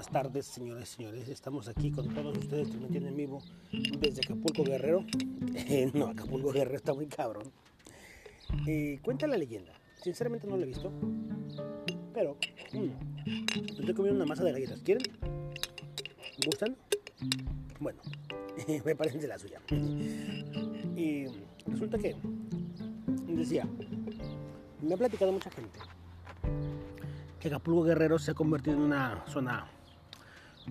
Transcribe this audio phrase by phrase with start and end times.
[0.00, 1.28] buenas tardes, señores y señores.
[1.28, 3.42] Estamos aquí con todos ustedes transmitiendo en vivo
[3.98, 5.04] desde Acapulco Guerrero.
[5.54, 7.52] Eh, no, Acapulco Guerrero está muy cabrón.
[9.02, 9.72] Cuenta la leyenda.
[10.02, 10.90] Sinceramente no lo he visto.
[12.14, 12.38] Pero,
[12.72, 14.80] mmm, estoy comiendo una masa de galletas.
[14.80, 15.02] ¿Quieren?
[16.46, 16.76] ¿Gustan?
[17.78, 18.00] Bueno,
[18.84, 19.60] me parece la suya.
[20.96, 21.26] Y
[21.66, 22.16] resulta que,
[23.28, 23.68] decía,
[24.80, 25.78] me ha platicado mucha gente
[27.40, 29.66] que Acapulco Guerrero se ha convertido en una zona,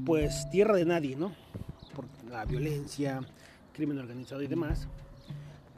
[0.05, 1.31] pues, tierra de nadie, ¿no?
[1.95, 3.21] Por la violencia,
[3.73, 4.87] crimen organizado y demás,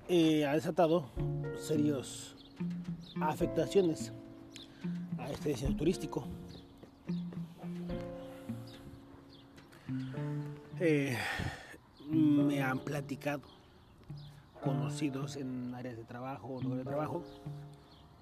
[0.07, 1.05] eh, ha desatado
[1.57, 2.35] serios
[3.21, 4.12] afectaciones
[5.17, 6.27] a este destino turístico.
[10.79, 11.15] Eh,
[12.09, 13.41] me han platicado
[14.63, 17.23] conocidos en áreas de trabajo o de trabajo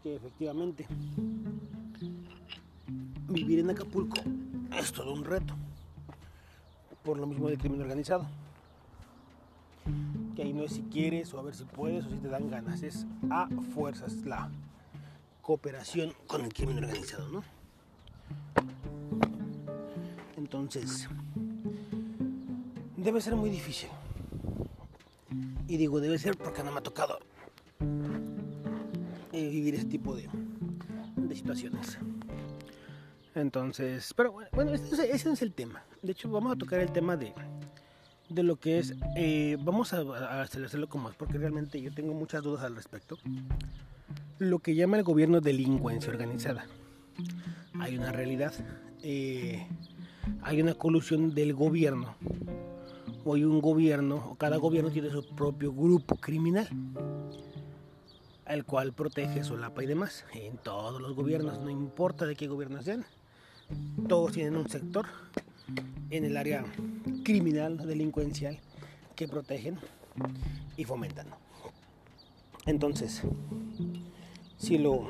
[0.04, 0.86] que efectivamente
[3.28, 4.22] vivir en Acapulco
[4.78, 5.56] es todo un reto.
[7.10, 8.28] Por lo mismo del crimen organizado.
[10.36, 12.52] Que ahí no es si quieres o a ver si puedes o si te dan
[12.52, 12.84] ganas.
[12.84, 14.52] Es a fuerzas la
[15.42, 17.44] cooperación con el crimen organizado, ¿no?
[20.38, 21.10] Entonces,
[22.96, 23.90] debe ser muy difícil.
[25.68, 27.18] Y digo, debe ser porque no me ha tocado
[29.32, 30.30] eh, vivir ese tipo de,
[31.16, 31.98] de situaciones.
[33.42, 35.84] Entonces, pero bueno, ese, ese, es el tema.
[36.02, 37.34] De hecho, vamos a tocar el tema de,
[38.30, 42.14] de lo que es, eh, vamos a, a hacerlo como es, porque realmente yo tengo
[42.14, 43.18] muchas dudas al respecto.
[44.38, 46.66] Lo que llama el gobierno delincuencia organizada.
[47.80, 48.54] Hay una realidad,
[49.04, 49.68] eh,
[50.42, 52.16] hay una colusión del gobierno,
[53.26, 56.70] o hay un gobierno, o cada gobierno tiene su propio grupo criminal
[58.50, 60.26] el cual protege, solapa y demás.
[60.34, 63.06] En todos los gobiernos, no importa de qué gobierno sean,
[64.08, 65.06] todos tienen un sector
[66.10, 66.66] en el área
[67.24, 68.60] criminal, delincuencial,
[69.16, 69.78] que protegen
[70.78, 71.28] y fomentan.
[72.66, 73.22] Entonces,
[74.58, 75.08] si lo,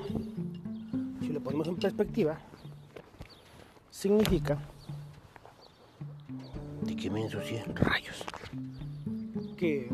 [1.22, 2.40] si lo ponemos en perspectiva,
[3.90, 4.60] significa
[6.82, 8.24] de que me ensucié rayos.
[9.58, 9.90] Que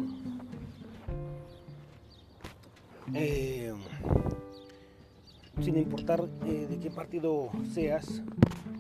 [3.13, 3.73] eh,
[5.61, 8.21] sin importar eh, de qué partido seas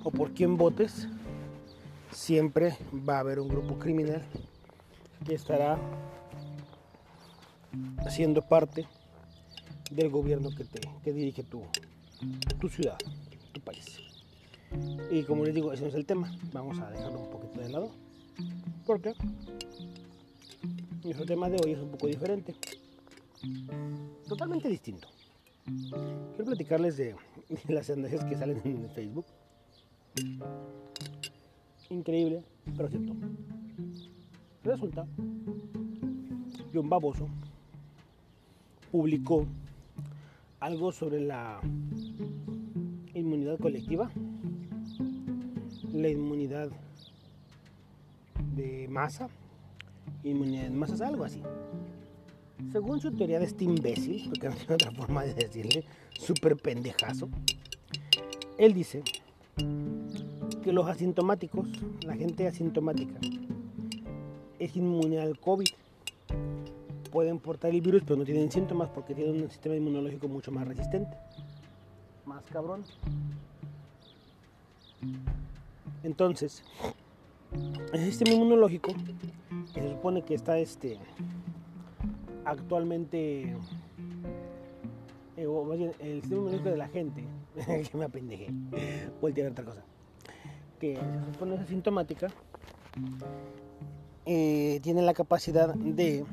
[0.05, 1.07] o por quién votes,
[2.11, 2.77] siempre
[3.07, 4.23] va a haber un grupo criminal
[5.25, 5.79] que estará
[8.09, 8.87] siendo parte
[9.89, 11.63] del gobierno que, te, dirige tu,
[12.59, 12.97] tu ciudad,
[13.51, 13.99] tu país.
[15.09, 16.31] Y como les digo, ese no es el tema.
[16.53, 17.91] Vamos a dejarlo un poquito de lado.
[18.85, 19.13] Porque
[21.03, 22.53] nuestro tema de hoy es un poco diferente.
[24.27, 25.07] Totalmente distinto.
[25.65, 27.15] Quiero platicarles de,
[27.69, 29.25] las sandejas que salen en Facebook.
[31.89, 32.43] Increíble,
[32.77, 33.13] pero cierto.
[34.63, 35.05] Resulta
[36.71, 37.27] que un baboso
[38.91, 39.45] publicó
[40.59, 41.59] algo sobre la
[43.13, 44.09] inmunidad colectiva,
[45.93, 46.69] la inmunidad
[48.55, 49.29] de masa,
[50.23, 51.41] inmunidad de masas, algo así.
[52.71, 55.83] Según su teoría de este imbécil, porque no tiene otra forma de decirle,
[56.13, 57.29] súper pendejazo,
[58.57, 59.03] él dice
[60.65, 61.67] que los asintomáticos,
[62.03, 63.19] la gente asintomática,
[64.57, 65.67] es inmune al COVID.
[67.11, 70.67] Pueden portar el virus, pero no tienen síntomas porque tienen un sistema inmunológico mucho más
[70.67, 71.15] resistente.
[72.25, 72.83] Más cabrón.
[76.01, 76.63] Entonces,
[77.93, 78.91] el sistema inmunológico,
[79.71, 80.97] que se supone que está este,
[82.43, 83.55] actualmente,
[85.37, 87.23] eh, o más bien, el sistema inmunológico de la gente,
[87.91, 88.47] que me apendejé,
[89.21, 89.83] voy a otra cosa,
[90.79, 92.27] que se supone asintomática,
[94.25, 96.25] eh, tiene la capacidad de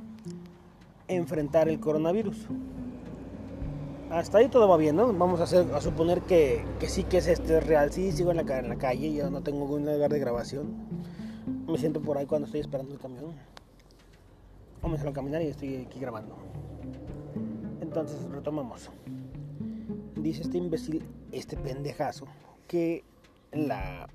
[1.09, 2.47] enfrentar el coronavirus.
[4.11, 5.13] Hasta ahí todo va bien, ¿no?
[5.13, 7.93] Vamos a, hacer, a suponer que, que sí que es este real.
[7.93, 10.75] Sí, sigo en la, en la calle, yo no tengo un lugar de grabación.
[11.67, 13.33] Me siento por ahí cuando estoy esperando el camión.
[14.83, 16.37] O me salgo a caminar y estoy aquí grabando.
[17.81, 18.91] Entonces, retomamos.
[20.17, 22.27] Dice este imbécil, este pendejazo,
[22.69, 23.05] que
[23.53, 24.09] la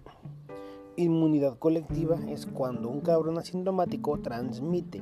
[0.96, 5.02] inmunidad colectiva es cuando un cabrón asintomático transmite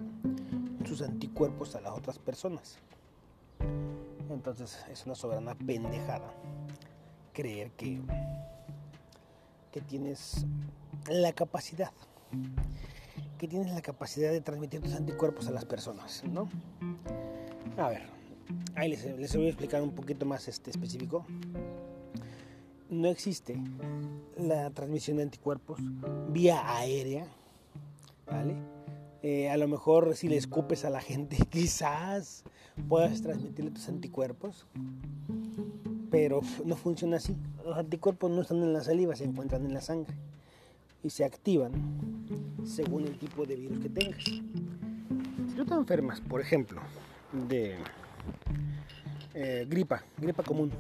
[0.85, 2.77] sus anticuerpos a las otras personas.
[4.29, 6.33] Entonces es una soberana pendejada
[7.33, 8.01] creer que,
[9.71, 10.45] que tienes
[11.09, 11.91] la capacidad,
[13.37, 16.49] que tienes la capacidad de transmitir tus anticuerpos a las personas, ¿no?
[17.77, 18.03] A ver,
[18.75, 21.25] ahí les, les voy a explicar un poquito más este específico.
[22.95, 23.57] No existe
[24.37, 25.79] la transmisión de anticuerpos
[26.29, 27.27] vía aérea,
[28.25, 28.55] ¿vale?
[29.21, 32.43] Eh, a lo mejor si le escupes a la gente, quizás
[32.87, 34.65] puedas transmitirle tus anticuerpos,
[36.11, 37.35] pero no funciona así.
[37.63, 40.15] Los anticuerpos no están en la saliva, se encuentran en la sangre
[41.03, 41.71] y se activan
[42.65, 44.23] según el tipo de virus que tengas.
[44.23, 46.81] Si tú te enfermas, por ejemplo,
[47.47, 47.77] de
[49.33, 50.71] eh, gripa, gripa común,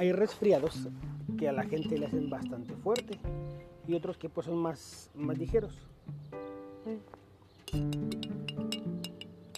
[0.00, 0.88] hay resfriados
[1.38, 3.20] que a la gente le hacen bastante fuerte
[3.86, 5.76] y otros que pues son más, más ligeros.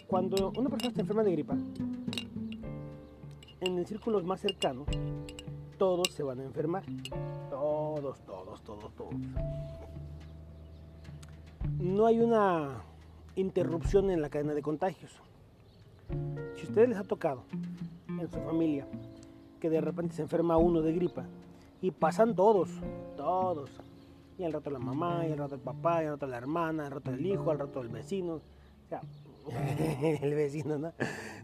[0.09, 1.57] Cuando una persona está enferma de gripa,
[3.61, 4.85] en el círculo más cercano,
[5.79, 6.83] todos se van a enfermar.
[7.49, 9.15] Todos, todos, todos, todos.
[11.79, 12.83] No hay una
[13.37, 15.13] interrupción en la cadena de contagios.
[16.57, 17.45] Si a ustedes les ha tocado
[18.09, 18.89] en su familia
[19.63, 21.25] que de repente se enferma uno de gripa
[21.81, 22.69] y pasan todos,
[23.17, 23.71] todos.
[24.37, 26.87] Y al rato la mamá, y al rato el papá, y al rato la hermana,
[26.87, 28.35] al rato el hijo, al rato el vecino.
[28.35, 29.03] O sea,
[30.21, 30.93] el vecino, ¿no?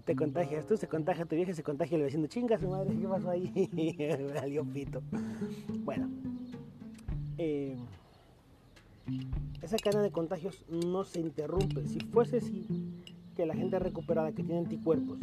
[0.05, 2.27] Te contagias, tú se contagia tu vieja, se contagia el vecino.
[2.27, 4.11] Chinga su madre, ¿qué pasó ahí?
[4.35, 5.01] Salió pito.
[5.85, 6.11] Bueno,
[7.37, 7.77] eh,
[9.63, 11.87] esa cadena de contagios no se interrumpe.
[11.87, 12.67] Si fuese así,
[13.37, 15.21] que la gente recuperada que tiene anticuerpos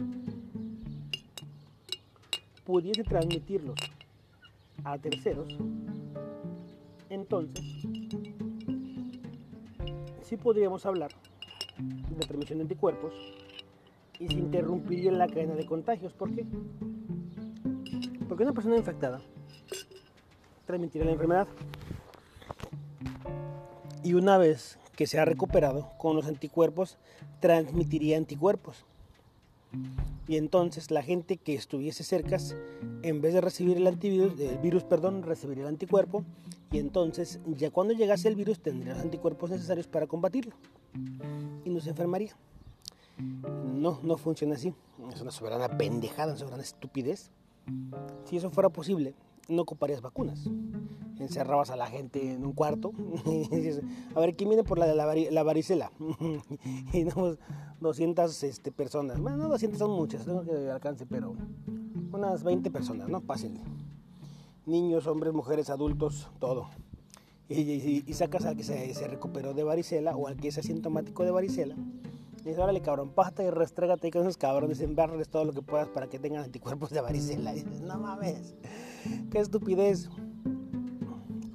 [2.66, 3.80] pudiese transmitirlos
[4.84, 5.48] a terceros,
[7.10, 7.64] entonces
[10.24, 11.12] sí podríamos hablar
[11.78, 13.14] de transmisión de anticuerpos
[14.20, 16.14] y se interrumpiría la cadena de contagios.
[16.14, 16.46] ¿Por qué?
[18.28, 19.22] Porque una persona infectada
[20.66, 21.48] transmitirá la enfermedad.
[24.04, 26.98] Y una vez que se ha recuperado con los anticuerpos,
[27.40, 28.86] transmitiría anticuerpos.
[30.28, 32.38] Y entonces la gente que estuviese cerca,
[33.04, 36.24] en vez de recibir el antivirus, el virus, perdón, recibiría el anticuerpo.
[36.72, 40.56] Y entonces, ya cuando llegase el virus, tendría los anticuerpos necesarios para combatirlo.
[41.64, 42.36] Y no se enfermaría.
[43.18, 44.74] No, no funciona así.
[45.14, 47.32] Es una soberana pendejada, una soberana estupidez.
[48.26, 49.14] Si eso fuera posible,
[49.48, 50.50] no ocuparías vacunas.
[51.20, 52.92] Encerrabas a la gente en un cuarto.
[54.16, 54.96] a ver, ¿quién viene por la de
[55.32, 55.92] la, varicela?
[56.94, 57.38] y no,
[57.80, 59.20] 200 este, personas.
[59.20, 61.36] Bueno, no 200 son muchas, tengo que alcance, pero
[62.12, 63.22] unas 20 personas, ¿no?
[63.22, 63.62] Pásenle.
[64.66, 66.68] Niños, hombres, mujeres, adultos, todo.
[67.48, 71.76] Y, sacas al que se, recuperó de varicela o al que es asintomático de varicela.
[72.40, 75.88] Y dices, órale, cabrón, pasta y restrégate con esos cabrones, enviarles todo lo que puedas
[75.90, 77.54] para que tengan anticuerpos de varicela.
[77.54, 78.56] Y dices, no mames,
[79.32, 80.10] qué estupidez.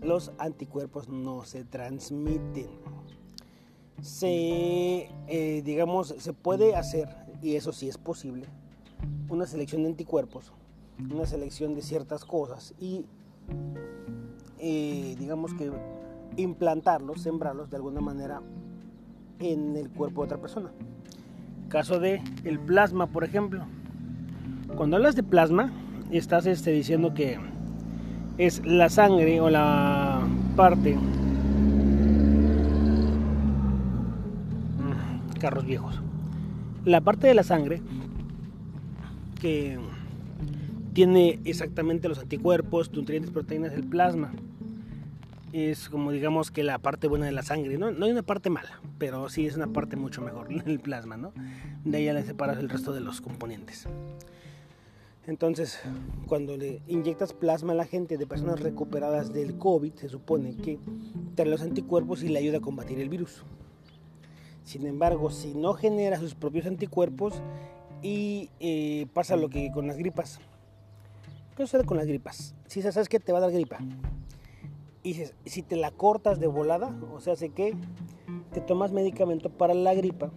[0.02, 2.68] Los anticuerpos no se transmiten
[4.02, 7.08] se, eh, digamos, se puede hacer,
[7.42, 8.46] y eso sí es posible,
[9.28, 10.52] una selección de anticuerpos,
[11.12, 13.04] una selección de ciertas cosas y,
[14.58, 15.70] eh, digamos que
[16.36, 18.42] implantarlos, sembrarlos de alguna manera
[19.38, 20.70] en el cuerpo de otra persona.
[21.68, 23.64] Caso de el plasma, por ejemplo.
[24.76, 25.72] Cuando hablas de plasma,
[26.10, 27.38] estás este, diciendo que
[28.40, 30.26] es la sangre o la
[30.56, 30.96] parte
[35.40, 36.00] carros viejos.
[36.84, 37.82] La parte de la sangre
[39.40, 39.78] que
[40.92, 44.32] tiene exactamente los anticuerpos, nutrientes, proteínas del plasma.
[45.52, 47.90] Es como digamos que la parte buena de la sangre, ¿no?
[47.90, 51.32] No hay una parte mala, pero sí es una parte mucho mejor, el plasma, ¿no?
[51.84, 53.88] De ya le separas el resto de los componentes.
[55.26, 55.78] Entonces,
[56.26, 60.78] cuando le inyectas plasma a la gente de personas recuperadas del COVID, se supone que
[61.34, 63.44] trae los anticuerpos y le ayuda a combatir el virus.
[64.64, 67.42] Sin embargo, si no genera sus propios anticuerpos
[68.02, 70.40] y eh, pasa lo que con las gripas.
[71.56, 72.54] ¿Qué sucede con las gripas?
[72.66, 73.78] Si sabes que te va a dar gripa
[75.02, 77.74] y si, te la cortas de volada, o sea, sé que
[78.52, 80.30] te tomas medicamento para la gripa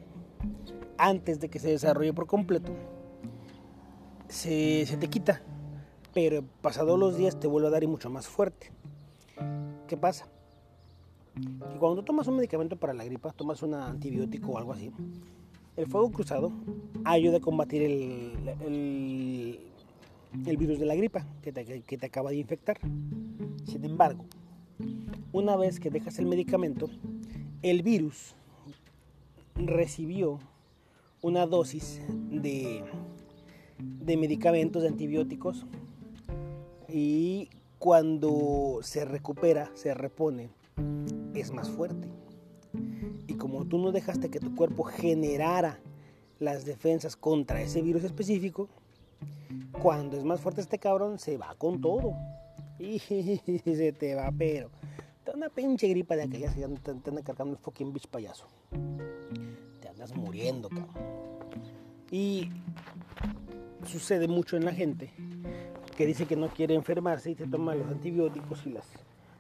[0.98, 2.72] antes de que se desarrolle por completo,
[4.28, 5.42] se, te quita,
[6.14, 8.72] pero pasados los días te vuelve a dar y mucho más fuerte.
[9.88, 10.28] ¿Qué pasa?
[11.80, 14.92] Cuando tomas un medicamento para la gripa, tomas un antibiótico o algo así,
[15.76, 16.52] el fuego cruzado
[17.04, 19.60] ayuda a combatir el,
[20.46, 22.80] el, virus de la gripa que te, que te acaba de infectar.
[23.66, 24.26] Sin embargo,
[25.32, 26.90] una vez que dejas el medicamento,
[27.64, 28.36] el virus
[29.56, 30.40] recibió
[31.22, 32.84] una dosis de,
[34.02, 35.66] de medicamentos, de antibióticos,
[36.88, 37.50] y
[37.80, 40.50] cuando se recupera, se repone,
[41.34, 42.08] es más fuerte.
[43.28, 45.80] Y como tú no dejaste que tu cuerpo generara
[46.40, 48.70] las defensas contra ese virus específico,
[49.82, 52.14] cuando es más fuerte este cabrón se va con todo.
[52.80, 54.70] Y se te va, pero.
[55.34, 58.48] una pinche gripa de aquellas que te, te anda cargando el fucking bitch payaso.
[59.80, 60.90] Te andas muriendo, cabrón.
[62.12, 62.50] Y
[63.86, 65.12] sucede mucho en la gente
[65.96, 68.88] que dice que no quiere enfermarse y se toma los antibióticos y las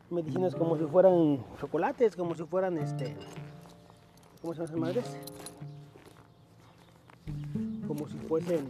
[0.09, 3.15] medicinas como si fueran chocolates, como si fueran este.
[4.41, 5.17] ¿Cómo se llaman madres?
[7.87, 8.67] Como si fuesen.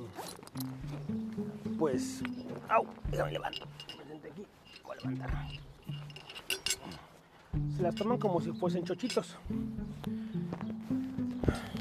[1.78, 2.22] Pues.
[2.70, 2.86] ¡Au!
[3.10, 3.66] Déjame levanto.
[3.98, 4.46] Me senté aquí.
[4.84, 5.48] Voy a levantar.
[7.76, 9.36] Se las toman como si fuesen chochitos.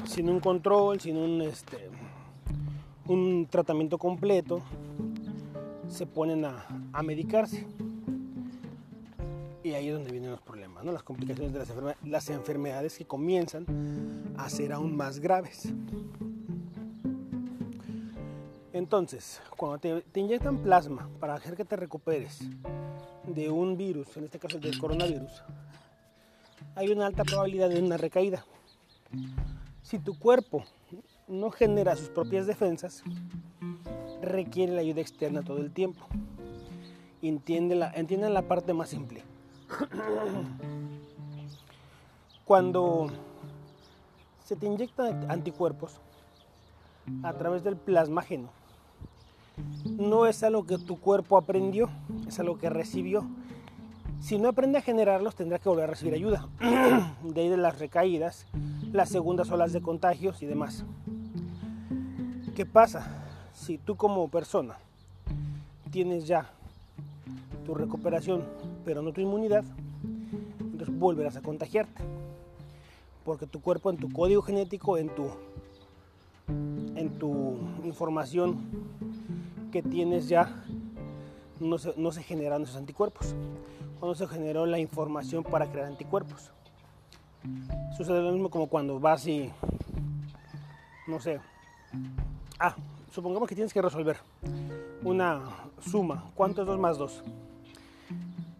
[0.05, 1.92] Sin un control, sin un este.
[3.07, 4.61] Un tratamiento completo.
[5.87, 7.67] Se ponen a, a medicarse.
[9.63, 10.91] Y ahí es donde vienen los problemas, ¿no?
[10.91, 13.65] las complicaciones de las, enfermedades, las enfermedades que comienzan
[14.37, 15.73] a ser aún más graves.
[18.73, 22.39] Entonces, cuando te, inyectan plasma para hacer que te recuperes
[23.25, 25.43] de un virus, en este caso del coronavirus,
[26.75, 28.43] hay una alta probabilidad de una recaída.
[29.83, 30.65] Si tu cuerpo
[31.27, 33.03] no genera sus propias defensas,
[34.21, 36.05] requiere la ayuda externa todo el tiempo.
[37.21, 39.23] Entiende la, entienden parte más simple
[42.45, 43.07] Cuando
[44.43, 46.01] se te inyectan anticuerpos
[47.23, 48.49] a través del plasmágeno,
[49.85, 51.89] no es algo que tu cuerpo aprendió,
[52.27, 53.25] es algo que recibió.
[54.19, 56.47] Si no aprende a generarlos, tendrá que volver a recibir ayuda.
[57.23, 58.47] De ahí de las recaídas,
[58.91, 60.85] las segundas olas de contagios y demás.
[62.55, 63.07] ¿Qué pasa?
[63.55, 64.77] Si tú como persona
[65.89, 66.51] tienes ya
[67.65, 68.43] tu recuperación,
[68.85, 69.63] pero no tu inmunidad,
[70.59, 72.03] entonces volverás a contagiarte.
[73.25, 75.29] Porque tu cuerpo en tu código genético, en tu,
[76.95, 78.59] en tu información
[79.71, 80.63] que tienes ya,
[81.59, 83.33] no se, no se generan esos anticuerpos.
[83.99, 86.51] Cuando se generó la información para crear anticuerpos.
[87.97, 89.49] Sucede lo mismo como cuando vas y,
[91.07, 91.39] no sé,
[92.63, 92.75] ah,
[93.11, 94.17] supongamos que tienes que resolver
[95.03, 95.41] una
[95.79, 96.31] suma.
[96.33, 97.23] ¿Cuánto es 2 más 2?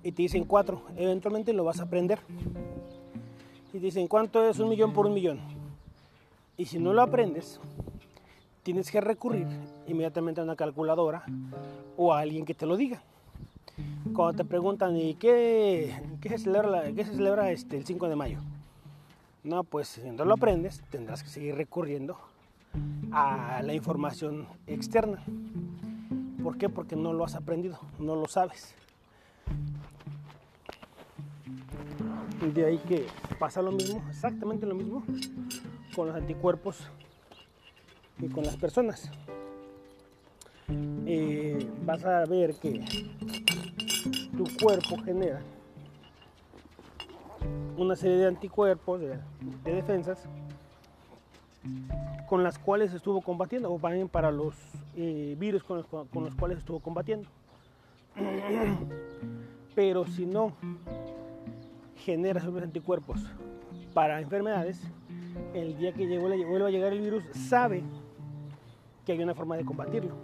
[0.03, 2.19] y te dicen 4, eventualmente lo vas a aprender.
[3.69, 5.39] Y te dicen cuánto es un millón por un millón.
[6.57, 7.59] Y si no lo aprendes,
[8.61, 9.47] tienes que recurrir
[9.87, 11.23] inmediatamente a una calculadora
[11.97, 13.01] o a alguien que te lo diga.
[14.13, 18.15] Cuando te preguntan, ¿y qué, qué se celebra, qué se celebra este, el 5 de
[18.15, 18.39] mayo?
[19.43, 22.17] No, pues si no lo aprendes, tendrás que seguir recurriendo
[23.11, 25.23] a la información externa.
[26.41, 26.69] ¿Por qué?
[26.69, 28.75] Porque no lo has aprendido, no lo sabes.
[32.53, 33.05] De ahí que
[33.39, 35.03] pasa lo mismo, exactamente lo mismo,
[35.95, 36.89] con los anticuerpos
[38.19, 39.09] y con las personas.
[41.05, 42.83] Eh, vas a ver que
[44.35, 45.41] tu cuerpo genera
[47.77, 49.19] una serie de anticuerpos, de,
[49.63, 50.25] defensas,
[52.27, 54.55] con las cuales estuvo combatiendo, o también para los
[54.95, 57.27] eh, virus con los, cuales estuvo combatiendo.
[59.75, 60.53] Pero si no
[61.97, 63.19] genera sus anticuerpos
[63.93, 64.81] para enfermedades,
[65.53, 67.83] el día que vuelva a llegar el virus sabe
[69.05, 70.15] que hay una forma de combatirlo,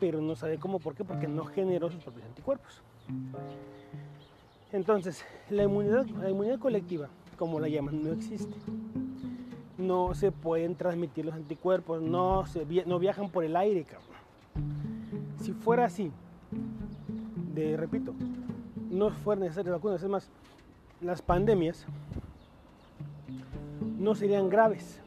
[0.00, 1.04] pero no sabe cómo, ¿por qué?
[1.04, 2.82] Porque no generó sus propios anticuerpos.
[4.72, 8.54] Entonces, la inmunidad colectiva, como la llaman, no existe.
[9.76, 13.84] No se pueden transmitir los anticuerpos, no, se, no viajan por el aire,
[15.40, 16.12] Si fuera así,
[17.54, 18.14] de, repito,
[18.90, 20.30] no fuera necesario vacunas, es más,
[21.00, 21.86] las pandemias
[23.98, 25.00] no serían graves.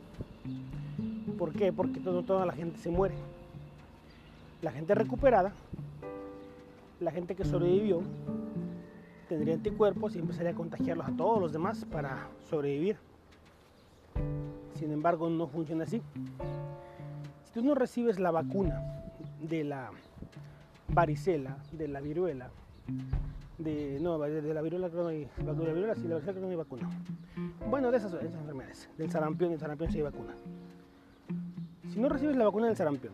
[1.37, 1.71] ¿Por qué?
[1.71, 3.15] Porque todo, toda la gente se muere.
[4.61, 5.53] La gente recuperada,
[6.99, 8.01] la gente que sobrevivió,
[9.29, 12.97] tendría anticuerpos y empezaría a contagiarlos a todos los demás para sobrevivir.
[14.77, 16.01] Sin embargo, no funciona así.
[17.45, 19.03] Si tú no recibes la vacuna
[19.41, 19.89] de la
[20.89, 22.49] varicela, de la viruela,
[23.57, 26.51] de, no, de la viruela creo no hay, la viruela sí, la varicela creo no
[26.51, 26.89] hay vacuna.
[27.69, 30.35] Bueno, de esas, enfermedades, del sarampión, del sarampión sí hay vacuna.
[31.89, 33.13] Si no recibes la vacuna del sarampión,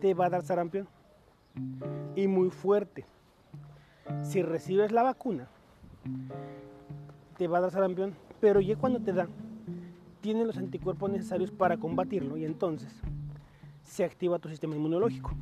[0.00, 0.88] te va a dar sarampión
[2.16, 3.04] y muy fuerte.
[4.22, 5.48] Si recibes la vacuna,
[7.36, 9.28] te va a dar sarampión, pero ya cuando te da,
[10.20, 12.92] tienes los anticuerpos necesarios para combatirlo y entonces
[13.84, 15.32] se activa tu sistema inmunológico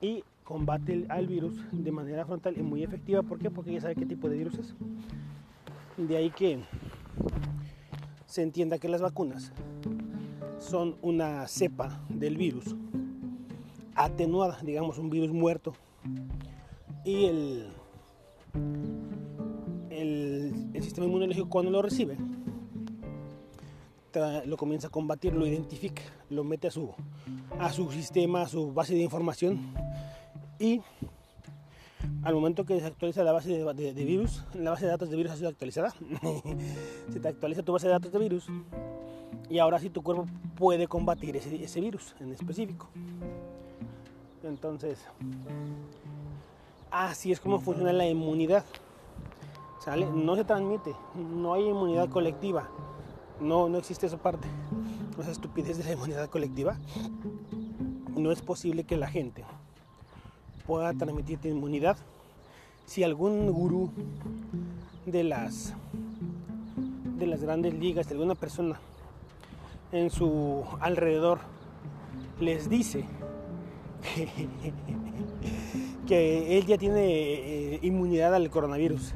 [0.00, 3.22] y combate al virus de manera frontal y muy efectiva.
[3.22, 3.50] ¿Por qué?
[3.50, 4.74] Porque ya sabe qué tipo de virus es.
[5.96, 6.60] De ahí que
[8.26, 9.52] se entienda que las vacunas
[10.58, 12.74] son una cepa del virus
[13.94, 15.74] atenuada, digamos un virus muerto
[17.04, 17.66] y el,
[19.90, 22.16] el, el sistema inmunológico cuando lo recibe
[24.46, 26.92] lo comienza a combatir, lo identifica, lo mete a su,
[27.58, 29.74] a su sistema, a su base de información
[30.58, 30.80] y
[32.22, 35.32] al momento que se actualiza la base de, virus, la base de datos de virus
[35.32, 35.94] ha sido actualizada,
[37.12, 38.46] se te actualiza tu base de datos de virus
[39.48, 42.88] y ahora sí tu cuerpo puede combatir ese, virus en específico.
[44.42, 45.04] Entonces,
[46.90, 48.64] así es como funciona la inmunidad.
[50.14, 52.68] No se transmite, no hay inmunidad colectiva.
[53.40, 54.48] No, no existe esa parte.
[55.18, 56.78] Esa estupidez de la inmunidad colectiva.
[58.16, 59.44] No es posible que la gente
[60.64, 61.96] pueda transmitir inmunidad
[62.86, 63.90] si algún gurú
[65.06, 65.74] de las
[67.18, 68.78] de las grandes ligas, de alguna persona
[69.92, 71.40] en su alrededor
[72.40, 73.04] les dice
[76.06, 79.14] que, él ya tiene eh, inmunidad al coronavirus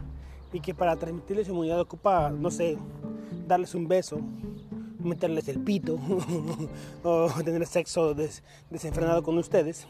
[0.52, 2.76] y que para transmitirles inmunidad ocupa, no sé,
[3.46, 4.20] darles un beso,
[4.98, 5.98] meterles el pito
[7.02, 8.14] o tener sexo
[8.70, 9.86] desenfrenado con ustedes,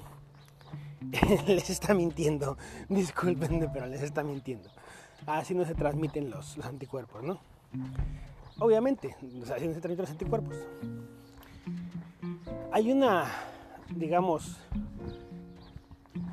[1.46, 2.56] les está mintiendo.
[2.88, 4.68] Disculpenme, pero les está mintiendo.
[5.26, 7.38] Así no se transmiten los, anticuerpos, ¿no?
[8.58, 9.16] Obviamente,
[9.54, 10.56] así no se transmiten los anticuerpos.
[12.72, 13.26] Hay una,
[13.94, 14.58] digamos,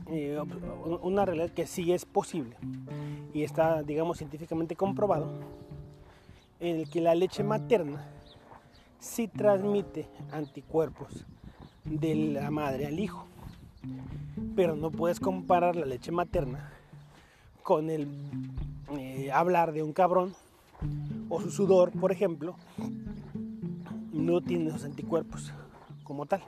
[0.08, 0.40] eh,
[1.02, 2.56] una realidad que sí es posible
[3.34, 5.28] y está, digamos, científicamente comprobado
[6.60, 8.06] en el que la leche materna
[9.00, 11.25] sí transmite anticuerpos
[11.86, 13.25] de la madre al hijo.
[14.56, 16.72] Pero no puedes comparar la leche materna
[17.63, 18.08] con el
[18.98, 20.36] eh, hablar de un cabrón
[21.30, 22.56] o su sudor, por ejemplo,
[24.12, 25.54] no tiene los anticuerpos
[26.04, 26.42] como tal.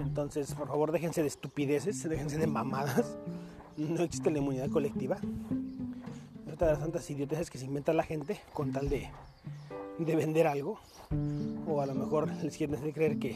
[0.00, 3.16] Entonces, por favor, déjense de estupideces, déjense de mamadas.
[3.76, 5.18] No existe la inmunidad colectiva
[6.56, 9.08] de las tantas idioteces que se inventa la gente con tal de,
[9.98, 10.78] de vender algo.
[11.66, 13.34] O a lo mejor les quieren hacer creer que,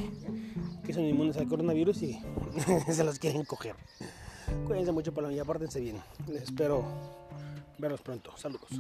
[0.84, 2.20] que son inmunes al coronavirus y
[2.92, 3.74] se los quieren coger.
[4.66, 6.00] Cuídense mucho, por la mía, pórtense bien.
[6.26, 6.84] Les espero
[7.78, 8.36] verlos pronto.
[8.36, 8.70] Saludos.